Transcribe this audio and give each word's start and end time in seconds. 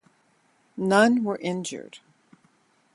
None 0.77 1.23
were 1.23 1.37
injured. 1.41 1.99